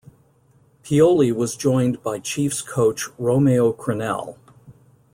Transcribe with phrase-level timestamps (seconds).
[0.83, 4.35] Pioli was joined by Chiefs coach Romeo Crennel.